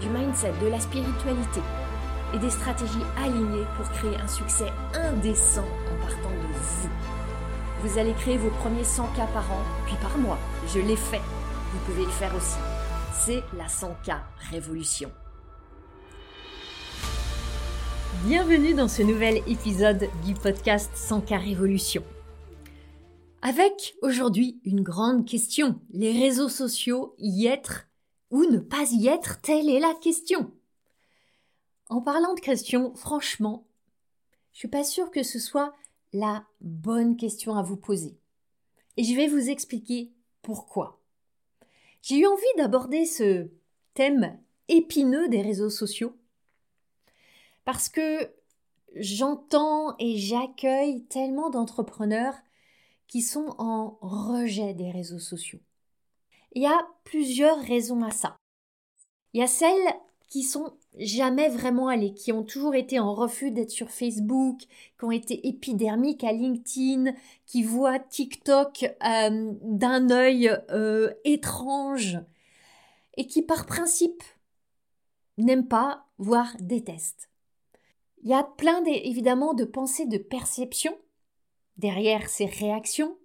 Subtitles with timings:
[0.00, 1.60] du mindset, de la spiritualité
[2.34, 6.88] et des stratégies alignées pour créer un succès indécent en partant de vous.
[7.82, 10.38] Vous allez créer vos premiers 100 k par an, puis par mois.
[10.74, 11.20] Je l'ai fait.
[11.72, 12.58] Vous pouvez le faire aussi.
[13.12, 14.18] C'est la 100K
[14.50, 15.10] Révolution.
[18.24, 22.02] Bienvenue dans ce nouvel épisode du podcast 100K Révolution.
[23.42, 25.78] Avec aujourd'hui une grande question.
[25.92, 27.85] Les réseaux sociaux, y être
[28.30, 30.52] ou ne pas y être, telle est la question.
[31.88, 33.66] En parlant de question, franchement,
[34.52, 35.74] je suis pas sûre que ce soit
[36.12, 38.18] la bonne question à vous poser.
[38.96, 41.00] Et je vais vous expliquer pourquoi.
[42.02, 43.48] J'ai eu envie d'aborder ce
[43.94, 46.16] thème épineux des réseaux sociaux
[47.64, 48.32] parce que
[48.94, 52.34] j'entends et j'accueille tellement d'entrepreneurs
[53.08, 55.60] qui sont en rejet des réseaux sociaux.
[56.56, 58.38] Il y a plusieurs raisons à ça.
[59.34, 59.94] Il y a celles
[60.26, 65.04] qui sont jamais vraiment allées, qui ont toujours été en refus d'être sur Facebook, qui
[65.04, 67.12] ont été épidermiques à LinkedIn,
[67.44, 72.18] qui voient TikTok euh, d'un œil euh, étrange
[73.18, 74.22] et qui par principe
[75.36, 77.28] n'aiment pas, voire détestent.
[78.22, 80.96] Il y a plein évidemment de pensées de perception
[81.76, 83.18] derrière ces réactions.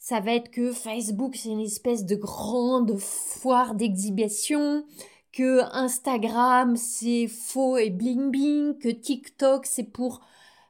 [0.00, 4.86] Ça va être que Facebook c'est une espèce de grande foire d'exhibition,
[5.30, 10.22] que Instagram c'est faux et bling bling, que TikTok c'est pour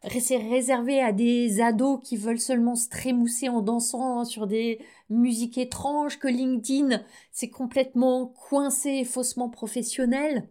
[0.08, 4.80] c'est réservé à des ados qui veulent seulement se trémousser en dansant sur des
[5.10, 10.48] musiques étranges, que LinkedIn c'est complètement coincé et faussement professionnel.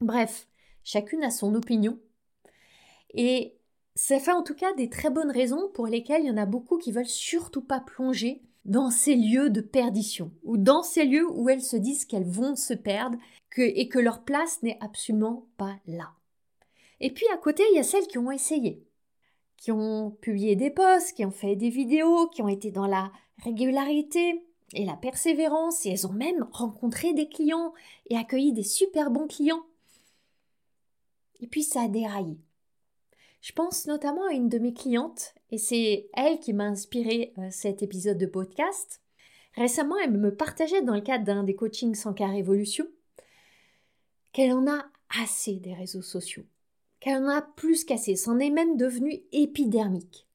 [0.00, 0.48] Bref,
[0.82, 1.98] chacune a son opinion.
[3.12, 3.57] Et
[3.98, 6.46] ça fait en tout cas des très bonnes raisons pour lesquelles il y en a
[6.46, 11.28] beaucoup qui veulent surtout pas plonger dans ces lieux de perdition, ou dans ces lieux
[11.28, 13.18] où elles se disent qu'elles vont se perdre
[13.56, 16.12] et que leur place n'est absolument pas là.
[17.00, 18.86] Et puis à côté, il y a celles qui ont essayé,
[19.56, 23.10] qui ont publié des posts, qui ont fait des vidéos, qui ont été dans la
[23.42, 24.44] régularité
[24.74, 27.72] et la persévérance, et elles ont même rencontré des clients
[28.10, 29.64] et accueilli des super bons clients.
[31.40, 32.38] Et puis ça a déraillé.
[33.40, 37.48] Je pense notamment à une de mes clientes, et c'est elle qui m'a inspiré euh,
[37.50, 39.00] cet épisode de podcast.
[39.54, 42.86] Récemment, elle me partageait dans le cadre d'un des coachings sans car révolution
[44.32, 44.84] qu'elle en a
[45.20, 46.44] assez des réseaux sociaux,
[47.00, 50.26] qu'elle en a plus qu'assez, c'en est même devenu épidermique.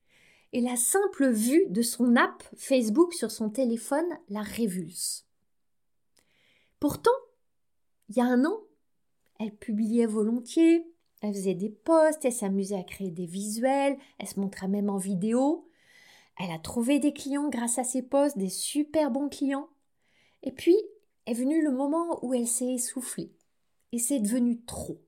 [0.51, 5.25] Et la simple vue de son app Facebook sur son téléphone la révulse.
[6.79, 7.11] Pourtant,
[8.09, 8.59] il y a un an,
[9.39, 10.85] elle publiait volontiers,
[11.23, 14.97] elle faisait des posts, elle s'amusait à créer des visuels, elle se montrait même en
[14.97, 15.69] vidéo.
[16.37, 19.69] Elle a trouvé des clients grâce à ses posts, des super bons clients.
[20.41, 20.75] Et puis
[21.25, 23.31] est venu le moment où elle s'est essoufflée.
[23.93, 25.01] Et c'est devenu trop.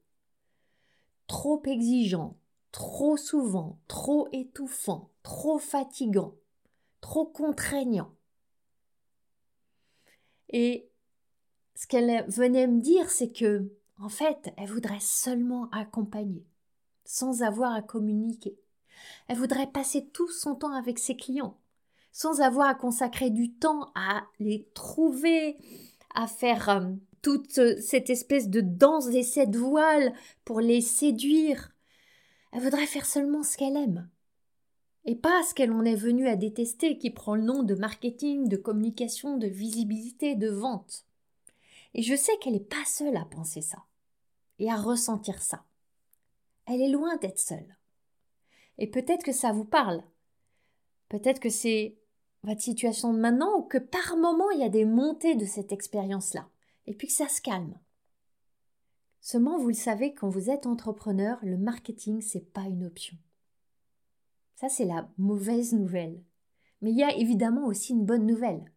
[1.27, 2.37] Trop exigeant,
[2.71, 6.35] trop souvent, trop étouffant, trop fatigant,
[7.01, 8.13] trop contraignant.
[10.49, 10.89] Et
[11.73, 13.69] ce qu'elle venait me dire, c'est que
[13.99, 16.45] en fait, elle voudrait seulement accompagner,
[17.05, 18.57] sans avoir à communiquer.
[19.27, 21.57] Elle voudrait passer tout son temps avec ses clients,
[22.11, 25.57] sans avoir à consacrer du temps à les trouver,
[26.13, 26.91] à faire euh,
[27.21, 30.13] toute cette espèce de danse des sept voiles
[30.43, 31.71] pour les séduire.
[32.51, 34.09] Elle voudrait faire seulement ce qu'elle aime.
[35.05, 38.47] Et pas ce qu'elle en est venue à détester, qui prend le nom de marketing,
[38.47, 41.05] de communication, de visibilité, de vente.
[41.95, 43.85] Et je sais qu'elle n'est pas seule à penser ça
[44.59, 45.63] et à ressentir ça.
[46.65, 47.77] Elle est loin d'être seule.
[48.77, 50.03] Et peut-être que ça vous parle.
[51.07, 51.97] Peut-être que c'est
[52.43, 55.71] votre situation de maintenant ou que par moment il y a des montées de cette
[55.71, 56.49] expérience-là
[56.85, 57.79] et puis que ça se calme.
[59.21, 63.17] Seulement, vous le savez, quand vous êtes entrepreneur, le marketing, c'est pas une option.
[64.55, 66.21] Ça, c'est la mauvaise nouvelle.
[66.81, 68.71] Mais il y a évidemment aussi une bonne nouvelle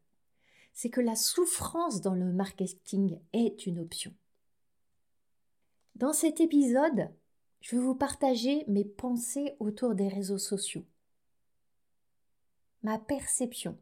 [0.78, 4.14] c'est que la souffrance dans le marketing est une option.
[5.96, 7.08] Dans cet épisode,
[7.60, 10.84] je vais vous partager mes pensées autour des réseaux sociaux,
[12.84, 13.76] ma perception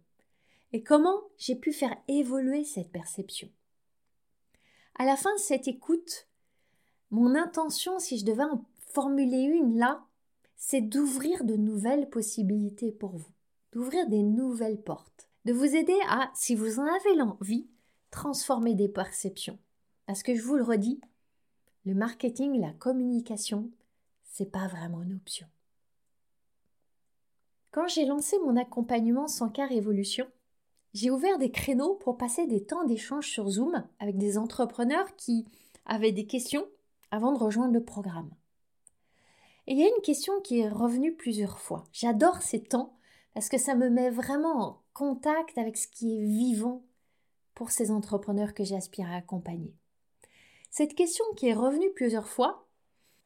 [0.73, 3.51] et comment j'ai pu faire évoluer cette perception.
[4.95, 6.27] À la fin de cette écoute,
[7.11, 10.07] mon intention, si je devais en formuler une là,
[10.57, 13.35] c'est d'ouvrir de nouvelles possibilités pour vous,
[13.73, 17.69] d'ouvrir des nouvelles portes, de vous aider à, si vous en avez l'envie,
[18.11, 19.61] transformer des perceptions.
[20.05, 21.01] Parce que je vous le redis,
[21.85, 23.71] le marketing, la communication,
[24.25, 25.47] c'est pas vraiment une option.
[27.71, 30.27] Quand j'ai lancé mon accompagnement sans car évolution,
[30.95, 35.47] j'ai ouvert des créneaux pour passer des temps d'échange sur Zoom avec des entrepreneurs qui
[35.85, 36.67] avaient des questions
[37.13, 38.35] avant de rejoindre le programme.
[39.69, 41.85] Et il y a une question qui est revenue plusieurs fois.
[41.93, 42.96] J'adore ces temps
[43.37, 46.87] parce que ça me met vraiment en contact avec ce qui est vivant
[47.55, 49.75] pour ces entrepreneurs que j'aspire à accompagner?
[50.71, 52.67] Cette question qui est revenue plusieurs fois,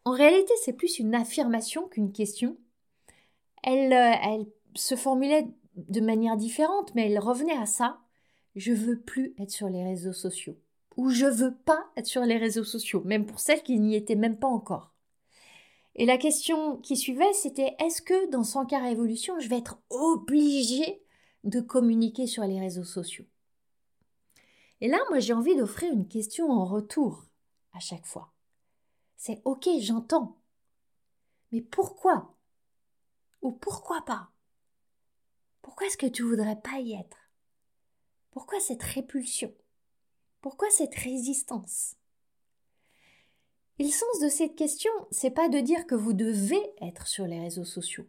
[0.04, 2.56] en réalité c'est plus une affirmation qu'une question.
[3.62, 5.46] Elle, euh, elle se formulait
[5.76, 8.00] de manière différente, mais elle revenait à ça.
[8.56, 10.56] Je veux plus être sur les réseaux sociaux.
[10.96, 14.16] Ou je veux pas être sur les réseaux sociaux, même pour celles qui n'y étaient
[14.16, 14.89] même pas encore.
[15.96, 19.80] Et la question qui suivait, c'était est-ce que dans 100 cas révolution, je vais être
[19.90, 21.02] obligée
[21.44, 23.26] de communiquer sur les réseaux sociaux?
[24.80, 27.26] Et là, moi, j'ai envie d'offrir une question en retour
[27.72, 28.32] à chaque fois.
[29.16, 30.38] C'est ok, j'entends.
[31.52, 32.34] Mais pourquoi?
[33.42, 34.30] Ou pourquoi pas?
[35.60, 37.18] Pourquoi est-ce que tu voudrais pas y être?
[38.30, 39.52] Pourquoi cette répulsion?
[40.40, 41.96] Pourquoi cette résistance?
[43.80, 47.24] Et le sens de cette question, c'est pas de dire que vous devez être sur
[47.24, 48.04] les réseaux sociaux.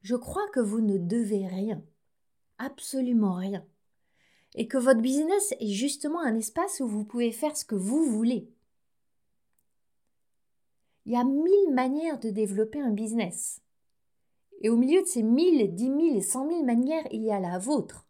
[0.00, 1.80] Je crois que vous ne devez rien,
[2.58, 3.64] absolument rien,
[4.56, 8.04] et que votre business est justement un espace où vous pouvez faire ce que vous
[8.04, 8.50] voulez.
[11.06, 13.60] Il y a mille manières de développer un business.
[14.60, 17.38] Et au milieu de ces mille, dix mille et cent mille manières, il y a
[17.38, 18.08] la vôtre,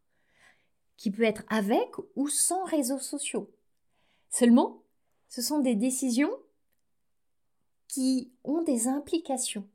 [0.97, 3.51] qui peut être avec ou sans réseaux sociaux.
[4.31, 4.82] Seulement,
[5.33, 6.37] ce sont des décisions
[7.89, 9.67] qui ont des implications.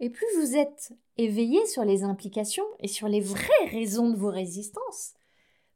[0.00, 4.28] Et plus vous êtes éveillé sur les implications et sur les vraies raisons de vos
[4.28, 5.14] résistances,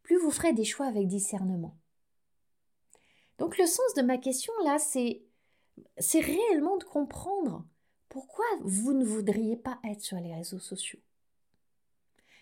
[0.03, 1.79] plus vous ferez des choix avec discernement.
[3.39, 5.23] Donc le sens de ma question là, c'est
[5.97, 7.65] c'est réellement de comprendre
[8.11, 11.01] pourquoi vous ne voudriez pas être sur les réseaux sociaux.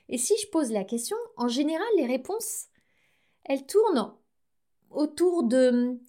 [0.08, 2.66] Et si je pose la question, en général, les réponses,
[3.44, 4.12] elles tournent
[4.90, 6.00] autour de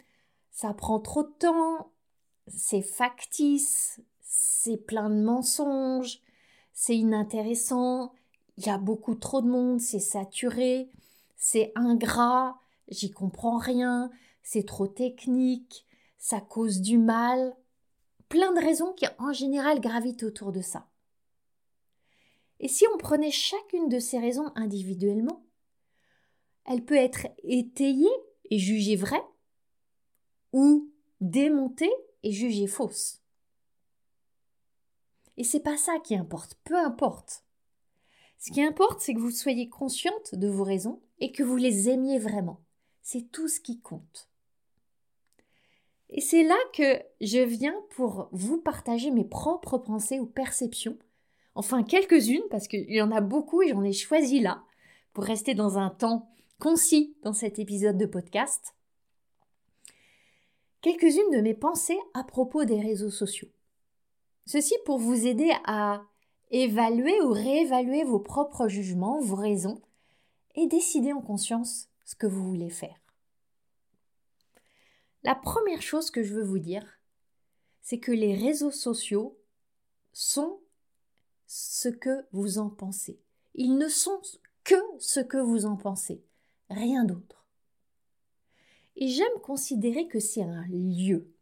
[0.51, 1.91] ça prend trop de temps,
[2.47, 6.21] c'est factice, c'est plein de mensonges,
[6.73, 8.13] c'est inintéressant,
[8.57, 10.89] il y a beaucoup trop de monde, c'est saturé,
[11.37, 12.59] c'est ingrat,
[12.89, 14.11] j'y comprends rien,
[14.43, 15.85] c'est trop technique,
[16.17, 17.55] ça cause du mal.
[18.27, 20.87] Plein de raisons qui en général gravitent autour de ça.
[22.59, 25.45] Et si on prenait chacune de ces raisons individuellement,
[26.65, 28.11] elle peut être étayée
[28.51, 29.23] et jugée vraie,
[30.53, 30.89] ou
[31.21, 31.91] démonter
[32.23, 33.21] et juger fausse.
[35.37, 37.45] Et c'est pas ça qui importe, peu importe.
[38.39, 41.89] Ce qui importe, c'est que vous soyez consciente de vos raisons et que vous les
[41.89, 42.61] aimiez vraiment.
[43.01, 44.29] C'est tout ce qui compte.
[46.09, 50.97] Et c'est là que je viens pour vous partager mes propres pensées ou perceptions.
[51.55, 54.63] Enfin, quelques-unes, parce qu'il y en a beaucoup et j'en ai choisi là,
[55.13, 56.29] pour rester dans un temps
[56.59, 58.73] concis dans cet épisode de podcast
[60.81, 63.49] quelques-unes de mes pensées à propos des réseaux sociaux.
[64.45, 66.03] Ceci pour vous aider à
[66.51, 69.81] évaluer ou réévaluer vos propres jugements, vos raisons,
[70.55, 72.99] et décider en conscience ce que vous voulez faire.
[75.23, 76.99] La première chose que je veux vous dire,
[77.81, 79.37] c'est que les réseaux sociaux
[80.13, 80.59] sont
[81.45, 83.19] ce que vous en pensez.
[83.53, 84.21] Ils ne sont
[84.63, 86.23] que ce que vous en pensez,
[86.69, 87.38] rien d'autre.
[89.01, 91.33] Et j'aime considérer que c'est un lieu.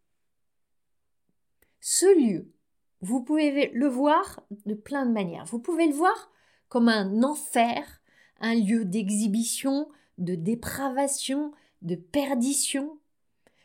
[1.81, 2.53] Ce lieu,
[3.01, 5.45] vous pouvez le voir de plein de manières.
[5.45, 6.31] Vous pouvez le voir
[6.69, 8.01] comme un enfer,
[8.39, 12.99] un lieu d'exhibition, de dépravation, de perdition.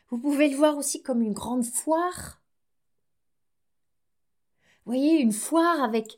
[0.09, 2.41] Vous pouvez le voir aussi comme une grande foire.
[4.85, 6.17] Vous voyez, une foire avec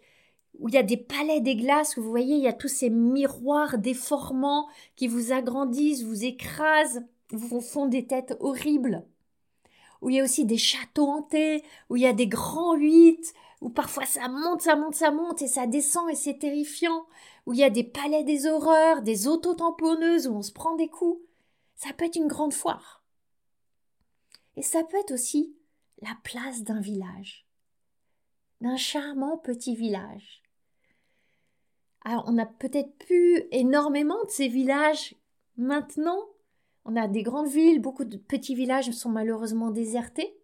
[0.59, 2.69] où il y a des palais des glaces, où vous voyez, il y a tous
[2.69, 7.03] ces miroirs déformants qui vous agrandissent, vous écrasent
[7.37, 9.05] font des têtes horribles,
[10.01, 13.33] où il y a aussi des châteaux hantés, où il y a des grands huit,
[13.61, 17.05] où parfois ça monte, ça monte, ça monte et ça descend et c'est terrifiant,
[17.45, 20.89] où il y a des palais des horreurs, des auto-tamponneuses où on se prend des
[20.89, 21.21] coups.
[21.75, 23.03] Ça peut être une grande foire.
[24.55, 25.55] Et ça peut être aussi
[26.01, 27.45] la place d'un village,
[28.61, 30.43] d'un charmant petit village.
[32.03, 35.15] Alors, on n'a peut-être plus énormément de ces villages
[35.57, 36.19] maintenant,
[36.85, 40.37] On a des grandes villes, beaucoup de petits villages sont malheureusement désertés.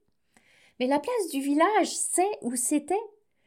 [0.79, 2.95] Mais la place du village, c'est où c'était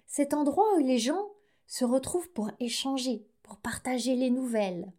[0.06, 1.28] cet endroit où les gens
[1.66, 4.92] se retrouvent pour échanger, pour partager les nouvelles,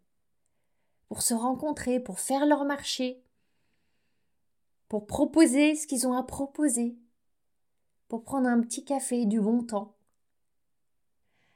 [1.08, 3.22] pour se rencontrer, pour faire leur marché,
[4.88, 6.96] pour proposer ce qu'ils ont à proposer,
[8.08, 9.94] pour prendre un petit café du bon temps.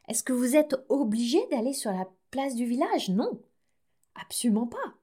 [0.09, 3.11] Est-ce que vous êtes obligé d'aller sur la place du village?
[3.11, 3.41] Non,
[4.15, 4.95] absolument pas.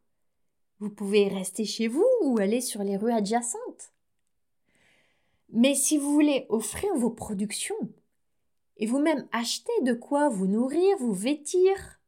[0.79, 3.91] Vous pouvez rester chez vous ou aller sur les rues adjacentes.
[5.49, 7.91] Mais si vous voulez offrir vos productions
[8.77, 11.99] et vous-même acheter de quoi vous nourrir, vous vêtir,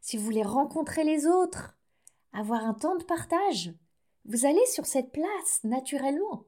[0.00, 1.76] si vous voulez rencontrer les autres,
[2.32, 3.74] avoir un temps de partage,
[4.24, 6.46] vous allez sur cette place naturellement.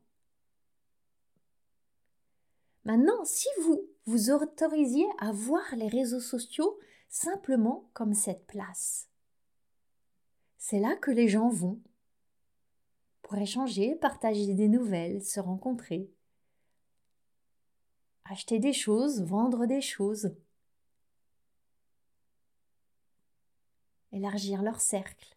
[2.84, 6.78] Maintenant, si vous vous autorisiez à voir les réseaux sociaux
[7.08, 9.08] simplement comme cette place,
[10.68, 11.78] c'est là que les gens vont
[13.22, 16.10] pour échanger, partager des nouvelles, se rencontrer,
[18.24, 20.34] acheter des choses, vendre des choses,
[24.10, 25.36] élargir leur cercle.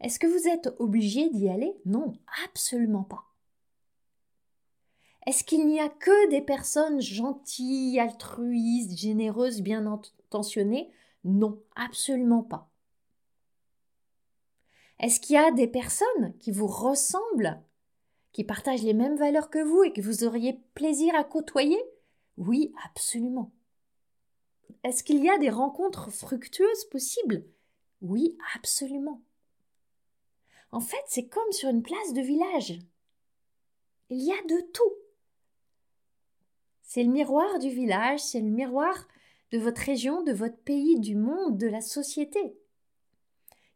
[0.00, 1.76] Est-ce que vous êtes obligé d'y aller?
[1.86, 2.12] Non,
[2.44, 3.22] absolument pas.
[5.24, 10.90] Est-ce qu'il n'y a que des personnes gentilles, altruistes, généreuses, bien intentionnées?
[11.22, 12.71] Non, absolument pas.
[15.02, 17.60] Est-ce qu'il y a des personnes qui vous ressemblent,
[18.32, 21.82] qui partagent les mêmes valeurs que vous et que vous auriez plaisir à côtoyer?
[22.36, 23.52] Oui, absolument.
[24.84, 27.44] Est-ce qu'il y a des rencontres fructueuses possibles?
[28.00, 29.20] Oui, absolument.
[30.70, 32.78] En fait, c'est comme sur une place de village.
[34.08, 34.92] Il y a de tout.
[36.82, 39.08] C'est le miroir du village, c'est le miroir
[39.50, 42.56] de votre région, de votre pays, du monde, de la société.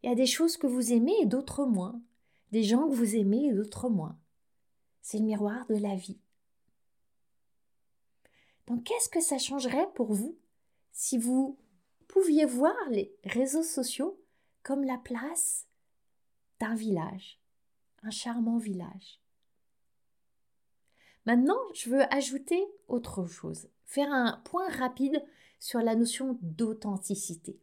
[0.06, 2.00] Il y a des choses que vous aimez et d'autres moins,
[2.52, 4.16] des gens que vous aimez et d'autres moins.
[5.02, 6.20] C'est le miroir de la vie.
[8.68, 10.38] Donc qu'est-ce que ça changerait pour vous
[10.92, 11.58] si vous
[12.06, 14.22] pouviez voir les réseaux sociaux
[14.62, 15.66] comme la place
[16.60, 17.40] d'un village,
[18.04, 19.20] un charmant village?
[21.24, 25.20] Maintenant, je veux ajouter autre chose, faire un point rapide
[25.58, 27.58] sur la notion d'authenticité.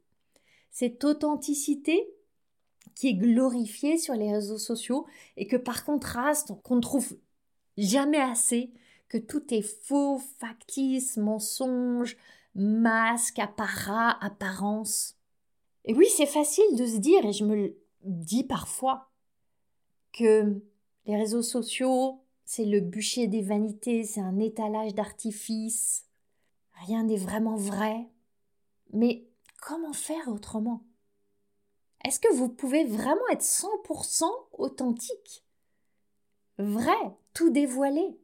[0.72, 2.14] Cette authenticité,
[2.96, 5.06] qui est glorifié sur les réseaux sociaux
[5.38, 7.18] et que par contraste, qu'on ne trouve
[7.78, 8.72] jamais assez,
[9.10, 12.18] que tout est faux, factice, mensonge,
[12.56, 15.18] masque, apparat, apparence.
[15.86, 19.10] Et oui, c'est facile de se dire, et je me le dis parfois,
[20.12, 20.62] que
[21.06, 26.06] les réseaux sociaux, c'est le bûcher des vanités, c'est un étalage d'artifice,
[26.86, 28.08] rien n'est vraiment vrai.
[28.92, 29.26] Mais
[29.62, 30.84] comment faire autrement?
[32.04, 35.44] Est-ce que vous pouvez vraiment être 100% authentique?
[36.58, 38.18] Vrai, tout dévoilé?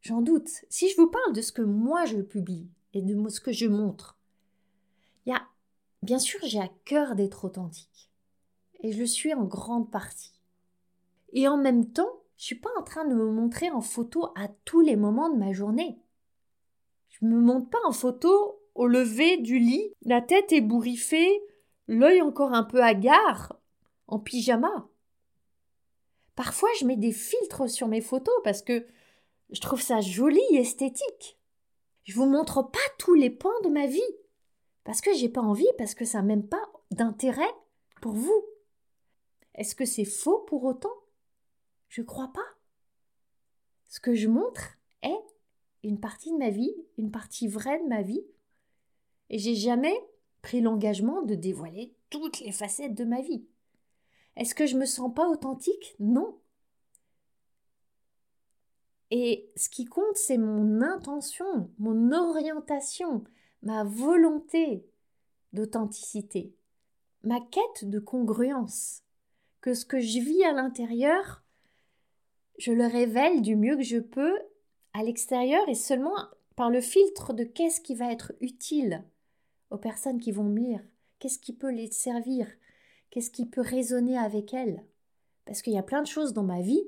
[0.00, 0.48] J'en doute.
[0.70, 3.66] Si je vous parle de ce que moi je publie et de ce que je
[3.66, 4.18] montre,
[5.26, 5.42] y a,
[6.02, 8.10] bien sûr, j'ai à cœur d'être authentique.
[8.80, 10.40] Et je le suis en grande partie.
[11.32, 14.48] Et en même temps, je suis pas en train de me montrer en photo à
[14.64, 15.98] tous les moments de ma journée.
[17.08, 21.42] Je me montre pas en photo au lever du lit, la tête ébouriffée,
[21.88, 23.58] l'œil encore un peu hagard,
[24.06, 24.88] en pyjama.
[26.36, 28.86] Parfois, je mets des filtres sur mes photos parce que
[29.50, 31.38] je trouve ça joli et esthétique.
[32.04, 34.00] Je vous montre pas tous les points de ma vie
[34.84, 37.52] parce que j'ai pas envie, parce que ça n'a même pas d'intérêt
[38.00, 38.46] pour vous.
[39.54, 40.94] Est-ce que c'est faux pour autant?
[41.88, 42.46] Je crois pas.
[43.88, 45.24] Ce que je montre est
[45.82, 48.24] une partie de ma vie, une partie vraie de ma vie,
[49.30, 49.94] et j'ai jamais
[50.48, 53.44] pris l'engagement de dévoiler toutes les facettes de ma vie.
[54.34, 55.94] Est-ce que je me sens pas authentique?
[56.00, 56.38] Non.
[59.10, 63.24] Et ce qui compte, c'est mon intention, mon orientation,
[63.60, 64.86] ma volonté
[65.52, 66.54] d'authenticité,
[67.24, 69.02] ma quête de congruence,
[69.60, 71.44] que ce que je vis à l'intérieur,
[72.56, 74.38] je le révèle du mieux que je peux
[74.94, 76.16] à l'extérieur et seulement
[76.56, 79.04] par le filtre de qu'est-ce qui va être utile
[79.70, 80.82] aux personnes qui vont me lire
[81.18, 82.46] Qu'est-ce qui peut les servir?
[83.10, 84.84] Qu'est-ce qui peut résonner avec elles?
[85.44, 86.84] Parce qu'il y a plein de choses dans ma vie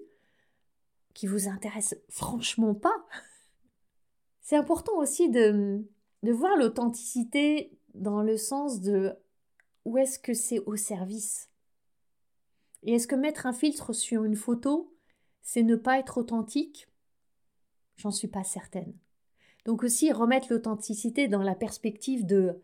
[1.14, 3.06] qui vous intéressent franchement pas.
[4.40, 5.84] C'est important aussi de,
[6.22, 9.14] de voir l'authenticité dans le sens de
[9.84, 11.48] où est-ce que c'est au service.
[12.82, 14.94] Et est-ce que mettre un filtre sur une photo,
[15.42, 16.88] c'est ne pas être authentique?
[17.96, 18.94] J'en suis pas certaine.
[19.64, 22.60] Donc aussi remettre l'authenticité dans la perspective de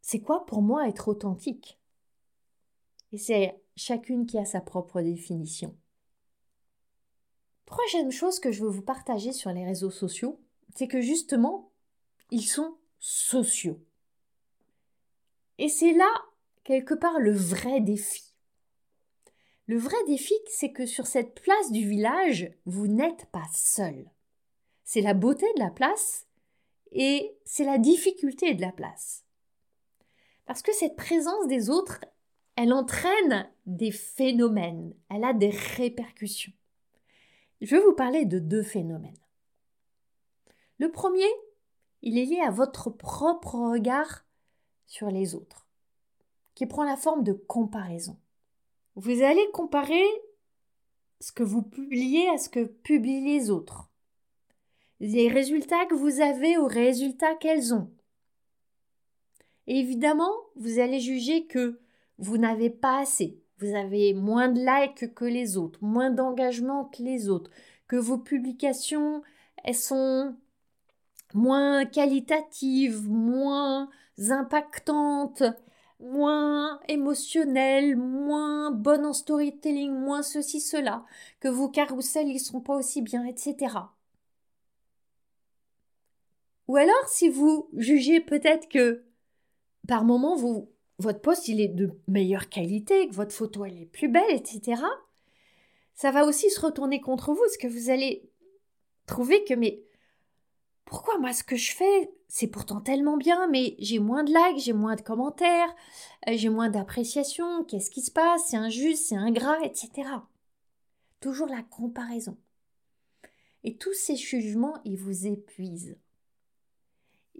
[0.00, 1.78] c'est quoi pour moi être authentique?
[3.12, 5.76] Et c'est chacune qui a sa propre définition.
[7.66, 10.40] Troisième chose que je veux vous partager sur les réseaux sociaux,
[10.74, 11.70] c'est que justement,
[12.30, 13.80] ils sont sociaux.
[15.58, 16.10] Et c'est là,
[16.64, 18.34] quelque part, le vrai défi.
[19.66, 24.10] Le vrai défi, c'est que sur cette place du village, vous n'êtes pas seul.
[24.82, 26.26] C'est la beauté de la place
[26.90, 29.24] et c'est la difficulté de la place.
[30.50, 32.00] Parce que cette présence des autres,
[32.56, 36.52] elle entraîne des phénomènes, elle a des répercussions.
[37.60, 39.20] Je vais vous parler de deux phénomènes.
[40.78, 41.30] Le premier,
[42.02, 44.24] il est lié à votre propre regard
[44.88, 45.68] sur les autres,
[46.56, 48.18] qui prend la forme de comparaison.
[48.96, 50.02] Vous allez comparer
[51.20, 53.88] ce que vous publiez à ce que publient les autres.
[54.98, 57.92] Les résultats que vous avez aux résultats qu'elles ont.
[59.72, 61.78] Évidemment, vous allez juger que
[62.18, 67.04] vous n'avez pas assez, vous avez moins de likes que les autres, moins d'engagement que
[67.04, 67.52] les autres,
[67.86, 69.22] que vos publications,
[69.62, 70.34] elles sont
[71.34, 73.88] moins qualitatives, moins
[74.30, 75.44] impactantes,
[76.00, 81.04] moins émotionnelles, moins bonnes en storytelling, moins ceci, cela,
[81.38, 83.76] que vos carousels, ils sont pas aussi bien, etc.
[86.66, 89.04] Ou alors, si vous jugez peut-être que
[89.90, 93.86] par moment, vous, votre poste, il est de meilleure qualité, que votre photo, elle est
[93.86, 94.80] plus belle, etc.
[95.94, 98.30] Ça va aussi se retourner contre vous, parce que vous allez
[99.06, 99.82] trouver que, mais
[100.84, 104.62] pourquoi moi, ce que je fais, c'est pourtant tellement bien, mais j'ai moins de likes,
[104.62, 105.74] j'ai moins de commentaires,
[106.28, 110.08] euh, j'ai moins d'appréciation, qu'est-ce qui se passe, c'est injuste, c'est ingrat, etc.
[111.18, 112.38] Toujours la comparaison.
[113.64, 115.98] Et tous ces jugements, ils vous épuisent.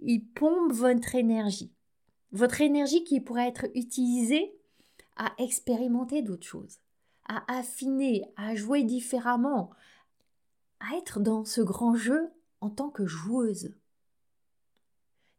[0.01, 1.71] Ils pompent votre énergie.
[2.31, 4.53] Votre énergie qui pourrait être utilisée
[5.17, 6.79] à expérimenter d'autres choses,
[7.27, 9.71] à affiner, à jouer différemment,
[10.79, 13.73] à être dans ce grand jeu en tant que joueuse.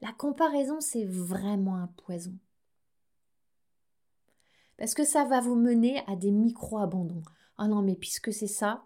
[0.00, 2.36] La comparaison, c'est vraiment un poison.
[4.76, 7.22] Parce que ça va vous mener à des micro-abandons.
[7.56, 8.84] Ah non, mais puisque c'est ça,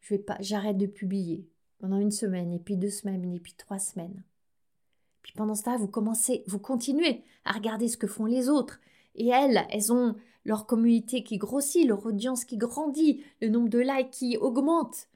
[0.00, 3.54] je vais pas, j'arrête de publier pendant une semaine, et puis deux semaines, et puis
[3.54, 4.22] trois semaines.
[5.22, 8.80] Puis pendant ce temps, vous commencez, vous continuez à regarder ce que font les autres.
[9.14, 13.78] Et elles, elles ont leur communauté qui grossit, leur audience qui grandit, le nombre de
[13.78, 15.08] likes qui augmente.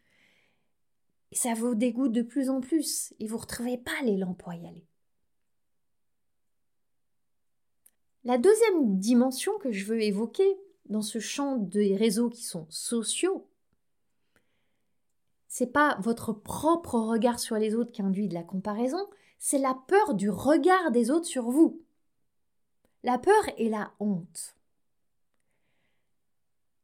[1.33, 4.53] Et ça vous dégoûte de plus en plus et vous ne retrouvez pas l'élan pour
[4.53, 4.87] y aller.
[8.25, 10.57] La deuxième dimension que je veux évoquer
[10.89, 13.49] dans ce champ des réseaux qui sont sociaux,
[15.59, 19.73] c'est pas votre propre regard sur les autres qui induit de la comparaison, c'est la
[19.73, 21.81] peur du regard des autres sur vous.
[23.03, 24.55] La peur et la honte.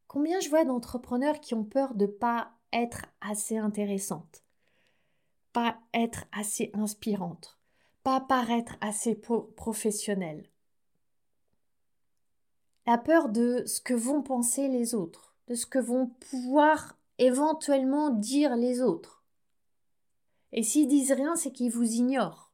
[0.09, 4.43] Combien je vois d'entrepreneurs qui ont peur de pas être assez intéressantes,
[5.53, 7.59] pas être assez inspirantes,
[8.03, 9.21] pas paraître assez
[9.55, 10.49] professionnelles.
[12.87, 18.11] La peur de ce que vont penser les autres, de ce que vont pouvoir éventuellement
[18.11, 19.25] dire les autres.
[20.53, 22.53] Et s'ils disent rien, c'est qu'ils vous ignorent.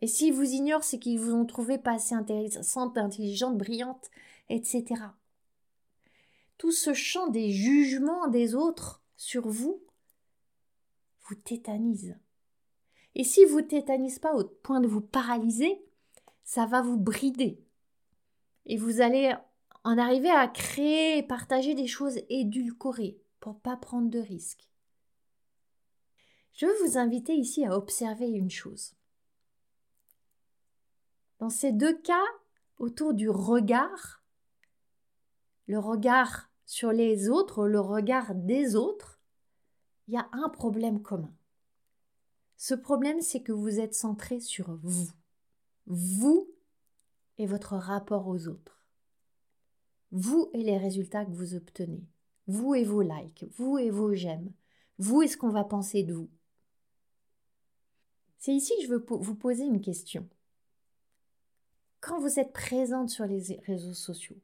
[0.00, 4.10] Et s'ils vous ignorent, c'est qu'ils vous ont trouvé pas assez intéressante, intelligente, brillante,
[4.48, 4.84] etc.
[6.58, 9.82] Tout ce champ des jugements des autres sur vous
[11.28, 12.16] vous tétanise.
[13.14, 15.84] Et si vous tétanise pas au point de vous paralyser,
[16.42, 17.62] ça va vous brider.
[18.66, 19.34] Et vous allez
[19.84, 24.70] en arriver à créer et partager des choses édulcorées pour pas prendre de risques.
[26.52, 28.94] Je veux vous inviter ici à observer une chose.
[31.40, 32.24] Dans ces deux cas,
[32.78, 34.22] autour du regard,
[35.66, 39.20] le regard sur les autres, le regard des autres,
[40.06, 41.34] il y a un problème commun.
[42.56, 45.10] Ce problème, c'est que vous êtes centré sur vous.
[45.86, 46.48] Vous
[47.38, 48.86] et votre rapport aux autres.
[50.12, 52.06] Vous et les résultats que vous obtenez.
[52.46, 53.44] Vous et vos likes.
[53.56, 54.52] Vous et vos j'aime.
[54.98, 56.30] Vous et ce qu'on va penser de vous.
[58.38, 60.28] C'est ici que je veux vous poser une question.
[62.00, 64.40] Quand vous êtes présente sur les réseaux sociaux,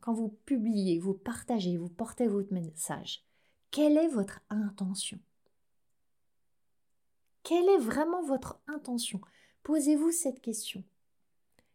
[0.00, 3.24] quand vous publiez, vous partagez, vous portez votre message,
[3.70, 5.18] quelle est votre intention?
[7.44, 9.20] Quelle est vraiment votre intention?
[9.62, 10.82] Posez-vous cette question.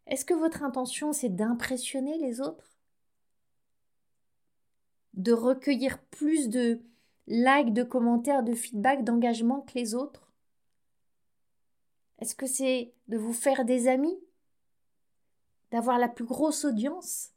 [0.08, 2.71] Est-ce que votre intention, c'est d'impressionner les autres?
[5.14, 6.82] De recueillir plus de
[7.28, 10.32] likes, de commentaires, de feedback, d'engagement que les autres?
[12.20, 14.20] Est-ce que c'est de vous faire des amis?
[15.72, 17.32] D'avoir la plus grosse audience?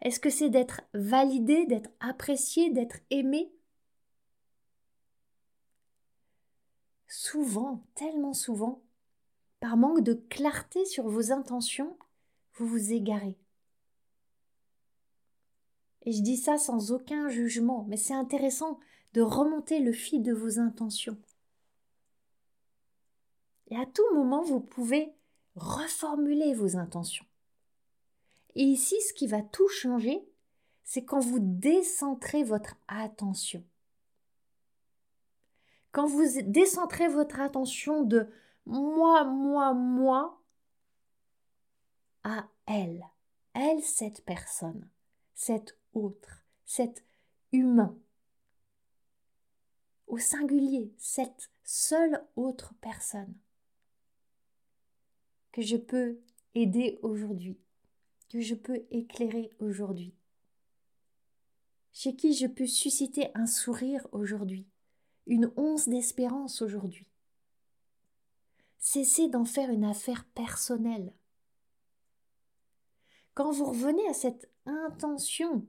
[0.00, 3.52] Est-ce que c'est d'être validé, d'être apprécié, d'être aimé?
[7.06, 8.82] Souvent, tellement souvent,
[9.60, 11.96] par manque de clarté sur vos intentions,
[12.54, 13.38] vous vous égarez.
[16.04, 18.78] Et je dis ça sans aucun jugement, mais c'est intéressant
[19.14, 21.16] de remonter le fil de vos intentions.
[23.68, 25.12] Et à tout moment, vous pouvez
[25.56, 27.24] reformuler vos intentions.
[28.54, 30.24] Et ici, ce qui va tout changer,
[30.84, 33.64] c'est quand vous décentrez votre attention.
[35.92, 38.28] Quand vous décentrez votre attention de
[38.66, 40.40] moi, moi, moi
[42.24, 43.04] à elle,
[43.54, 44.88] elle, cette personne,
[45.34, 47.04] cet autre, cet
[47.52, 47.96] humain,
[50.06, 53.34] au singulier, cette seule autre personne
[55.52, 56.18] que je peux
[56.54, 57.58] aider aujourd'hui,
[58.28, 60.14] que je peux éclairer aujourd'hui,
[61.92, 64.66] chez qui je peux susciter un sourire aujourd'hui,
[65.26, 67.06] une once d'espérance aujourd'hui.
[68.78, 71.14] Cessez d'en faire une affaire personnelle.
[73.34, 75.66] Quand vous revenez à cette intention,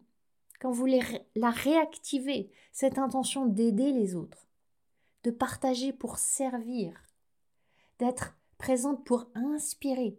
[0.60, 4.48] quand vous la réactivez, cette intention d'aider les autres,
[5.24, 6.94] de partager pour servir,
[8.00, 10.18] d'être présente pour inspirer,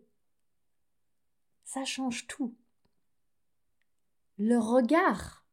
[1.65, 2.55] ça change tout.
[4.39, 5.45] Le regard,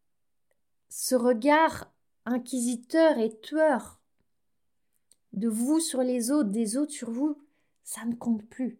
[0.89, 1.91] ce regard
[2.25, 3.99] inquisiteur et tueur
[5.33, 7.41] de vous sur les autres, des autres sur vous,
[7.83, 8.79] ça ne compte plus.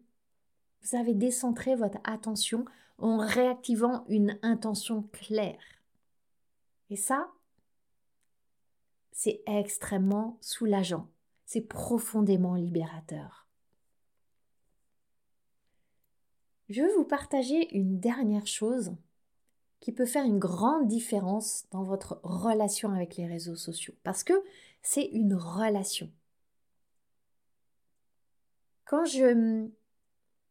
[0.82, 2.64] Vous avez décentré votre attention
[2.98, 5.58] en réactivant une intention claire.
[6.94, 7.28] Et ça,
[9.10, 11.10] c'est extrêmement soulageant,
[11.44, 13.48] c'est profondément libérateur.
[16.68, 18.94] Je veux vous partager une dernière chose
[19.80, 23.94] qui peut faire une grande différence dans votre relation avec les réseaux sociaux.
[24.04, 24.44] Parce que
[24.80, 26.12] c'est une relation.
[28.84, 29.68] Quand je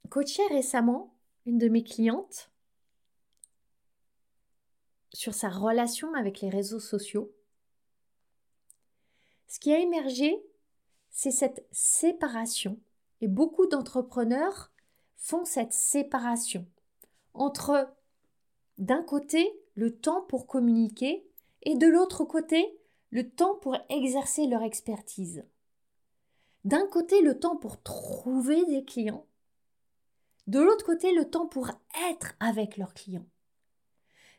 [0.09, 2.52] coachais récemment une de mes clientes
[5.13, 7.31] sur sa relation avec les réseaux sociaux,
[9.47, 10.43] ce qui a émergé,
[11.11, 12.79] c'est cette séparation.
[13.21, 14.71] Et beaucoup d'entrepreneurs
[15.15, 16.65] font cette séparation
[17.33, 17.87] entre
[18.77, 21.25] d'un côté le temps pour communiquer
[21.61, 22.77] et de l'autre côté
[23.11, 25.45] le temps pour exercer leur expertise.
[26.65, 29.27] D'un côté le temps pour trouver des clients,
[30.47, 31.69] de l'autre côté le temps pour
[32.09, 33.27] être avec leurs clients.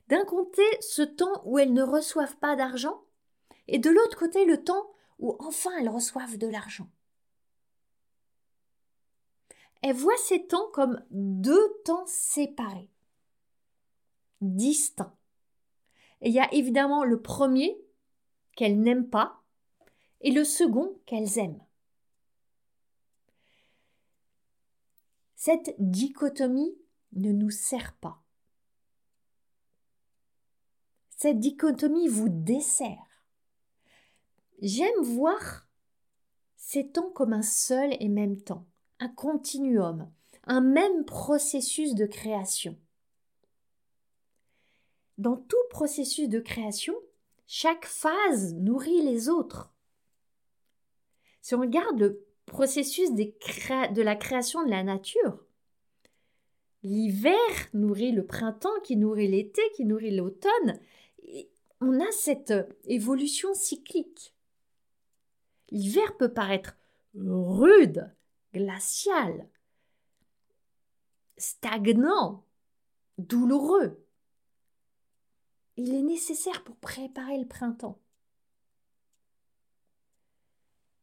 [0.08, 3.04] D'un côté ce temps où elles ne reçoivent pas d'argent
[3.68, 6.90] et de l'autre côté le temps où enfin elles reçoivent de l'argent.
[9.82, 12.90] Elles voient ces temps comme deux temps séparés
[14.40, 15.16] distincts.
[16.20, 17.76] Et il y a évidemment le premier
[18.56, 19.42] qu'elles n'aiment pas
[20.20, 21.62] et le second qu'elles aiment.
[25.34, 26.74] Cette dichotomie
[27.12, 28.23] ne nous sert pas.
[31.24, 33.24] Cette dichotomie vous dessert.
[34.60, 35.66] J'aime voir
[36.54, 38.66] ces temps comme un seul et même temps,
[38.98, 42.78] un continuum, un même processus de création.
[45.16, 46.94] Dans tout processus de création,
[47.46, 49.72] chaque phase nourrit les autres.
[51.40, 55.42] Si on regarde le processus de la création de la nature,
[56.82, 57.32] l'hiver
[57.72, 60.78] nourrit le printemps, qui nourrit l'été, qui nourrit l'automne.
[61.86, 64.34] On a cette évolution cyclique.
[65.70, 66.76] L'hiver peut paraître
[67.14, 68.14] rude,
[68.52, 69.48] glacial,
[71.36, 72.44] stagnant,
[73.18, 74.04] douloureux
[75.76, 77.98] il est nécessaire pour préparer le printemps.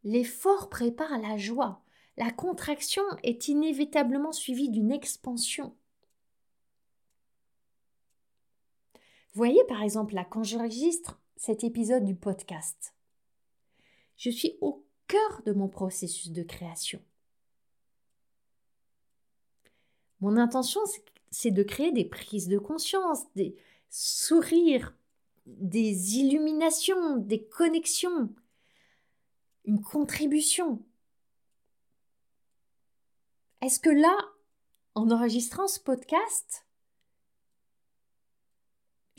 [0.03, 1.83] L'effort prépare la joie.
[2.17, 5.75] La contraction est inévitablement suivie d'une expansion.
[9.33, 12.93] Voyez par exemple là, quand j'enregistre cet épisode du podcast,
[14.17, 17.01] je suis au cœur de mon processus de création.
[20.19, 20.81] Mon intention,
[21.31, 23.55] c'est de créer des prises de conscience, des,
[23.89, 24.95] sourire,
[25.45, 28.29] des illuminations, des connexions,
[29.65, 30.83] une contribution.
[33.61, 34.15] Est-ce que là,
[34.93, 36.65] en enregistrant ce podcast,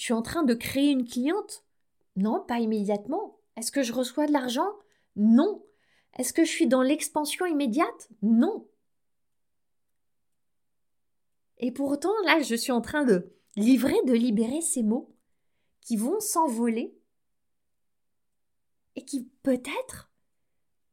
[0.03, 1.65] je suis en train de créer une cliente?
[2.17, 3.39] Non, pas immédiatement.
[3.57, 4.69] Est-ce que je reçois de l'argent?
[5.15, 5.65] Non.
[6.19, 8.09] Est-ce que je suis dans l'expansion immédiate?
[8.21, 8.67] Non.
[11.59, 15.15] Et pourtant, là, je suis en train de livré de libérer ces mots
[15.81, 16.99] qui vont s'envoler
[18.97, 20.11] et qui peut-être,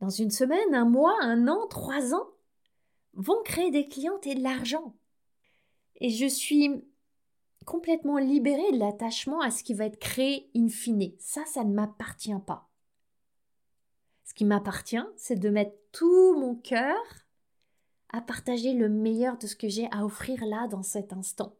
[0.01, 2.29] dans une semaine, un mois, un an, trois ans,
[3.13, 4.95] vont créer des clientes et de l'argent.
[5.95, 6.83] Et je suis
[7.65, 11.13] complètement libérée de l'attachement à ce qui va être créé in fine.
[11.19, 12.69] Ça, ça ne m'appartient pas.
[14.23, 16.97] Ce qui m'appartient, c'est de mettre tout mon cœur
[18.09, 21.55] à partager le meilleur de ce que j'ai à offrir là dans cet instant.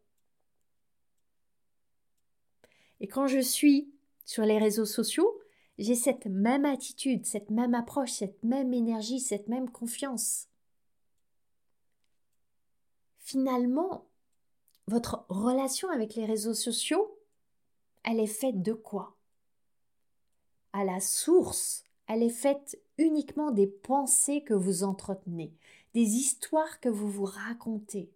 [3.00, 3.94] Et quand je suis
[4.26, 5.40] sur les réseaux sociaux,
[5.78, 10.48] j'ai cette même attitude, cette même approche, cette même énergie, cette même confiance.
[13.20, 14.09] Finalement,
[14.89, 17.17] votre relation avec les réseaux sociaux,
[18.04, 19.15] elle est faite de quoi?
[20.73, 25.54] À la source, elle est faite uniquement des pensées que vous entretenez,
[25.93, 28.12] des histoires que vous vous racontez,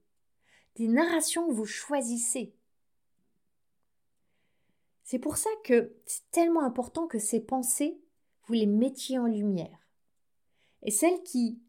[0.75, 2.55] des narrations que vous choisissez.
[5.03, 8.01] C'est pour ça que c'est tellement important que ces pensées,
[8.47, 9.87] vous les mettiez en lumière.
[10.81, 11.59] Et celles qui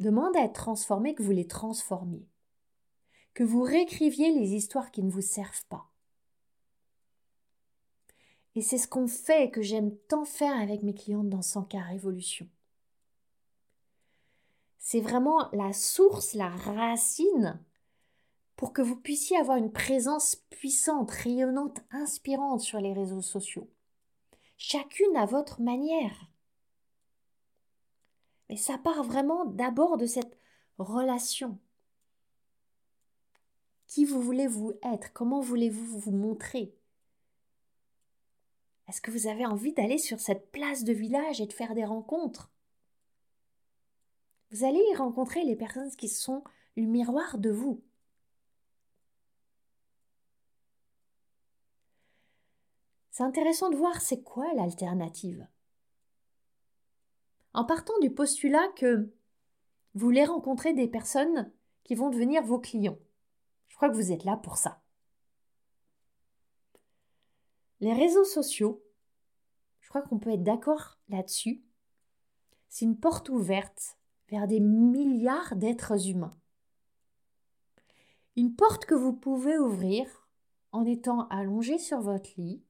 [0.00, 2.26] demandent à être transformées, que vous les transformiez.
[3.38, 5.88] Que vous réécriviez les histoires qui ne vous servent pas.
[8.56, 11.62] Et c'est ce qu'on fait et que j'aime tant faire avec mes clientes dans 100
[11.66, 12.48] cas révolution.
[14.80, 17.60] C'est vraiment la source, la racine
[18.56, 23.70] pour que vous puissiez avoir une présence puissante, rayonnante, inspirante sur les réseaux sociaux.
[24.56, 26.26] Chacune à votre manière.
[28.50, 30.36] Mais ça part vraiment d'abord de cette
[30.78, 31.56] relation.
[33.88, 35.12] Qui vous voulez-vous être?
[35.14, 36.74] Comment voulez-vous vous montrer?
[38.86, 41.86] Est-ce que vous avez envie d'aller sur cette place de village et de faire des
[41.86, 42.50] rencontres?
[44.50, 46.44] Vous allez y rencontrer les personnes qui sont
[46.76, 47.82] le miroir de vous.
[53.10, 55.46] C'est intéressant de voir c'est quoi l'alternative.
[57.54, 59.10] En partant du postulat que
[59.94, 61.50] vous voulez rencontrer des personnes
[61.84, 62.98] qui vont devenir vos clients.
[63.78, 64.80] Je crois que vous êtes là pour ça.
[67.78, 68.82] Les réseaux sociaux,
[69.78, 71.62] je crois qu'on peut être d'accord là-dessus,
[72.68, 73.96] c'est une porte ouverte
[74.30, 76.36] vers des milliards d'êtres humains.
[78.34, 80.28] Une porte que vous pouvez ouvrir
[80.72, 82.64] en étant allongé sur votre lit,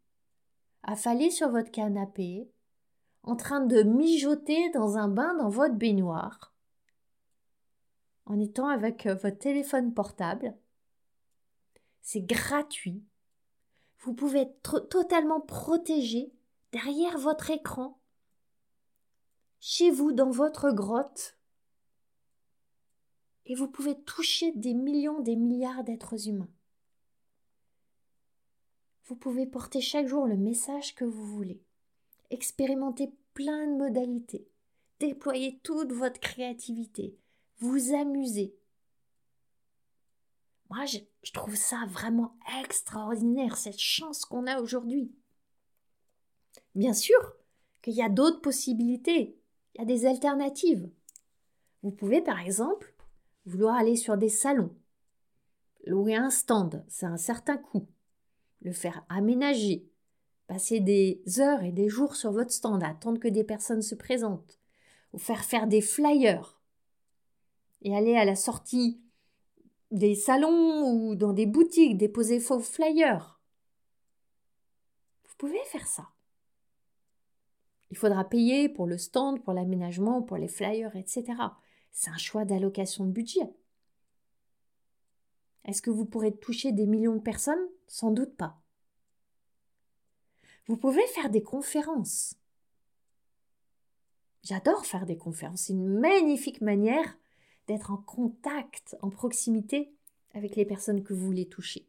[0.83, 2.53] affalé sur votre canapé,
[3.23, 6.53] en train de mijoter dans un bain dans votre baignoire,
[8.27, 10.55] en étant avec euh, votre téléphone portable.
[12.11, 13.05] C'est gratuit.
[13.99, 16.33] Vous pouvez être totalement protégé
[16.73, 18.01] derrière votre écran,
[19.61, 21.37] chez vous, dans votre grotte.
[23.45, 26.49] Et vous pouvez toucher des millions, des milliards d'êtres humains.
[29.05, 31.61] Vous pouvez porter chaque jour le message que vous voulez.
[32.31, 34.49] Expérimentez plein de modalités.
[34.99, 37.19] Déployez toute votre créativité.
[37.59, 38.58] Vous amusez.
[40.71, 40.99] Moi, je,
[41.33, 45.13] trouve ça vraiment extraordinaire, cette chance qu'on a aujourd'hui.
[46.75, 47.19] Bien sûr
[47.83, 49.39] qu'il y a d'autres possibilités,
[49.75, 50.91] il y a des alternatives.
[51.83, 52.95] Vous pouvez par exemple
[53.47, 54.75] vouloir aller sur des salons,
[55.87, 57.89] louer un stand, c'est un certain coût
[58.63, 59.89] le faire aménager,
[60.47, 64.59] passer des heures et des jours sur votre stand attendre que des personnes se présentent,
[65.13, 66.61] ou faire faire des flyers,
[67.83, 69.01] et aller à la sortie
[69.91, 73.41] des salons ou dans des boutiques déposer faux flyers.
[75.25, 76.09] Vous pouvez faire ça.
[77.91, 81.25] Il faudra payer pour le stand, pour l'aménagement, pour les flyers, etc.
[81.91, 83.51] C'est un choix d'allocation de budget.
[85.65, 87.69] Est-ce que vous pourrez toucher des millions de personnes?
[87.87, 88.61] Sans doute pas.
[90.67, 92.35] Vous pouvez faire des conférences.
[94.43, 95.63] J'adore faire des conférences.
[95.63, 97.17] C'est une magnifique manière
[97.69, 99.93] d'être en contact, en proximité
[100.35, 101.87] avec les personnes que vous voulez toucher.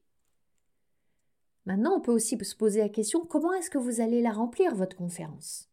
[1.65, 4.75] Maintenant, on peut aussi se poser la question comment est-ce que vous allez la remplir,
[4.75, 5.69] votre conférence?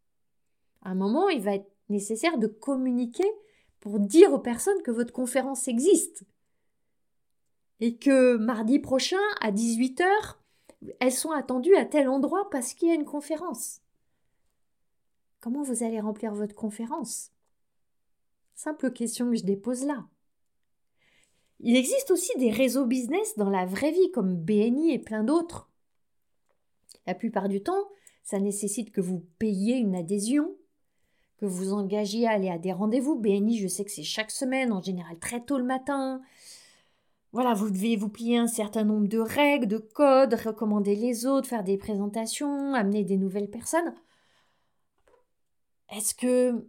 [0.82, 3.30] À un moment, il va être nécessaire de communiquer
[3.80, 6.24] pour dire aux personnes que votre conférence existe
[7.80, 10.04] et que mardi prochain, à 18h,
[11.00, 13.80] elles sont attendues à tel endroit parce qu'il y a une conférence.
[15.40, 17.30] Comment vous allez remplir votre conférence?
[18.56, 20.04] Simple question que je dépose là.
[21.60, 25.70] Il existe aussi des réseaux business dans la vraie vie comme BNI et plein d'autres.
[27.06, 27.88] La plupart du temps,
[28.24, 30.56] ça nécessite que vous payiez une adhésion,
[31.38, 33.16] que vous engagiez à aller à des rendez-vous.
[33.16, 36.20] BNI, je sais que c'est chaque semaine, en général très tôt le matin,
[37.36, 41.46] voilà, vous devez vous plier un certain nombre de règles, de codes, recommander les autres,
[41.46, 43.94] faire des présentations, amener des nouvelles personnes.
[45.94, 46.66] Est-ce que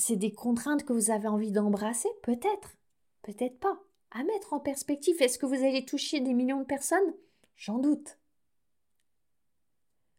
[0.00, 2.08] c'est des contraintes que vous avez envie d'embrasser?
[2.22, 2.76] Peut-être,
[3.22, 3.80] peut-être pas.
[4.10, 7.14] À mettre en perspective, est-ce que vous allez toucher des millions de personnes?
[7.56, 8.18] J'en doute.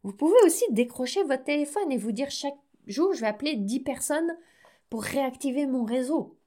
[0.03, 3.81] Vous pouvez aussi décrocher votre téléphone et vous dire chaque jour, je vais appeler 10
[3.81, 4.37] personnes
[4.89, 6.37] pour réactiver mon réseau.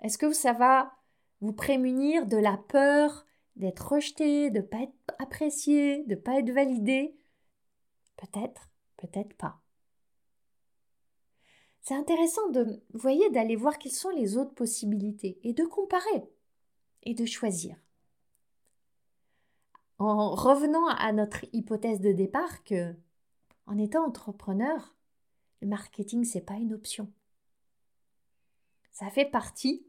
[0.00, 0.92] Est-ce que ça va
[1.40, 6.38] vous prémunir de la peur d'être rejeté, de ne pas être apprécié, de ne pas
[6.38, 7.16] être validé?
[8.16, 9.60] Peut-être, peut-être pas.
[11.82, 16.24] C'est intéressant de, voyez, d'aller voir quelles sont les autres possibilités et de comparer
[17.02, 17.76] et de choisir.
[19.98, 22.94] En revenant à notre hypothèse de départ que,
[23.66, 24.94] en étant entrepreneur,
[25.60, 27.10] le marketing c'est pas une option.
[28.92, 29.86] Ça fait partie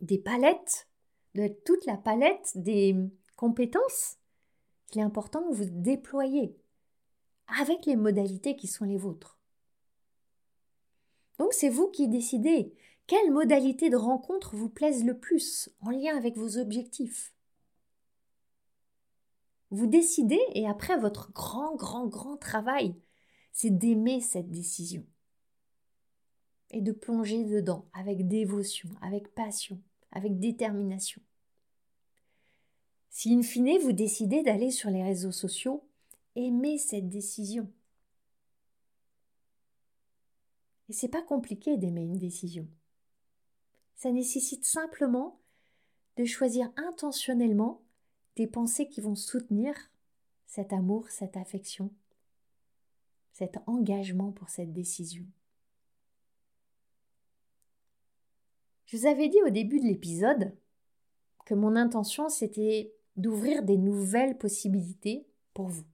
[0.00, 0.88] des palettes,
[1.34, 2.96] de toute la palette des
[3.36, 4.16] compétences
[4.86, 6.56] qu'il est important que vous déployez
[7.60, 9.37] avec les modalités qui sont les vôtres.
[11.38, 12.74] Donc c'est vous qui décidez
[13.06, 17.32] quelle modalité de rencontre vous plaise le plus en lien avec vos objectifs.
[19.70, 22.94] Vous décidez et après votre grand, grand, grand travail,
[23.52, 25.04] c'est d'aimer cette décision
[26.70, 29.80] et de plonger dedans avec dévotion, avec passion,
[30.12, 31.22] avec détermination.
[33.10, 35.88] Si in fine vous décidez d'aller sur les réseaux sociaux,
[36.36, 37.72] aimez cette décision.
[40.88, 42.66] Et c'est pas compliqué d'aimer une décision.
[43.94, 45.40] Ça nécessite simplement
[46.16, 47.82] de choisir intentionnellement
[48.36, 49.74] des pensées qui vont soutenir
[50.46, 51.92] cet amour, cette affection,
[53.32, 55.26] cet engagement pour cette décision.
[58.86, 60.56] Je vous avais dit au début de l'épisode
[61.44, 65.84] que mon intention c'était d'ouvrir des nouvelles possibilités pour vous.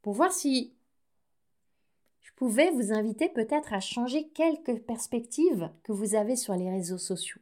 [0.00, 0.74] Pour voir si
[2.22, 6.98] je pouvais vous inviter peut-être à changer quelques perspectives que vous avez sur les réseaux
[6.98, 7.40] sociaux.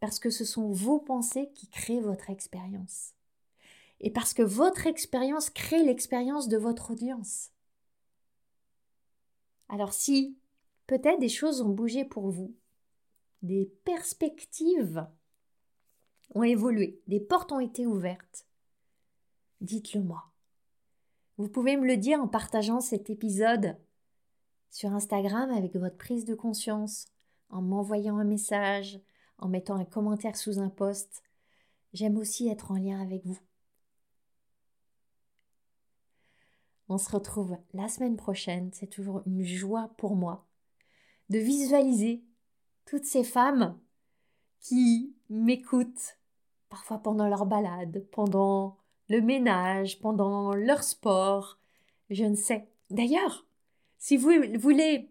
[0.00, 3.14] Parce que ce sont vos pensées qui créent votre expérience.
[4.00, 7.50] Et parce que votre expérience crée l'expérience de votre audience.
[9.68, 10.40] Alors si
[10.90, 12.52] Peut-être des choses ont bougé pour vous.
[13.42, 15.06] Des perspectives
[16.34, 17.00] ont évolué.
[17.06, 18.44] Des portes ont été ouvertes.
[19.60, 20.29] Dites-le moi.
[21.40, 23.78] Vous pouvez me le dire en partageant cet épisode
[24.68, 27.06] sur Instagram avec votre prise de conscience,
[27.48, 29.00] en m'envoyant un message,
[29.38, 31.22] en mettant un commentaire sous un post.
[31.94, 33.38] J'aime aussi être en lien avec vous.
[36.90, 38.68] On se retrouve la semaine prochaine.
[38.74, 40.46] C'est toujours une joie pour moi
[41.30, 42.22] de visualiser
[42.84, 43.80] toutes ces femmes
[44.60, 46.18] qui m'écoutent,
[46.68, 48.79] parfois pendant leur balade, pendant
[49.10, 51.58] le ménage, pendant leur sport,
[52.08, 52.68] je ne sais.
[52.90, 53.44] D'ailleurs,
[53.98, 55.10] si vous voulez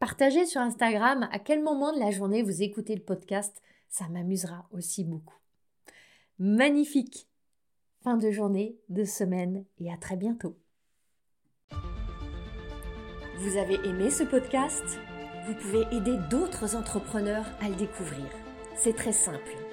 [0.00, 4.66] partager sur Instagram à quel moment de la journée vous écoutez le podcast, ça m'amusera
[4.72, 5.38] aussi beaucoup.
[6.38, 7.28] Magnifique
[8.02, 10.56] fin de journée, de semaine et à très bientôt.
[13.38, 14.98] Vous avez aimé ce podcast?
[15.46, 18.26] Vous pouvez aider d'autres entrepreneurs à le découvrir.
[18.74, 19.65] C'est très simple.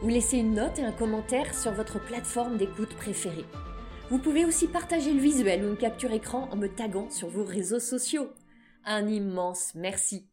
[0.00, 3.44] Vous laissez une note et un commentaire sur votre plateforme d'écoute préférée.
[4.10, 7.44] Vous pouvez aussi partager le visuel ou une capture écran en me taguant sur vos
[7.44, 8.28] réseaux sociaux.
[8.84, 10.28] Un immense merci.